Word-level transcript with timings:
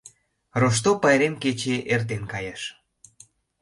Рошто 0.59 0.91
пайрем 1.01 1.35
кече 1.43 1.75
эртен 1.93 2.23
кайыш. 2.31 2.61